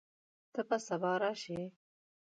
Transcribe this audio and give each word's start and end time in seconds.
ته 0.53 0.61
به 0.67 0.77
سبا 0.87 1.13
راشې؟ 1.21 1.59